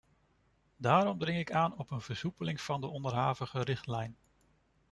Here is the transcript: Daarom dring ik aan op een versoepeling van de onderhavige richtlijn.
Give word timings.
Daarom 0.77 1.17
dring 1.19 1.37
ik 1.37 1.51
aan 1.51 1.77
op 1.77 1.91
een 1.91 2.01
versoepeling 2.01 2.61
van 2.61 2.81
de 2.81 2.87
onderhavige 2.87 3.61
richtlijn. 3.63 4.17